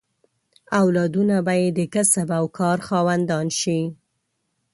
اولادونه 0.81 1.35
به 1.45 1.53
یې 1.61 1.67
د 1.77 1.79
کسب 1.93 2.27
او 2.39 2.45
کار 2.57 2.77
خاوندان 2.87 3.47
شي. 3.59 3.79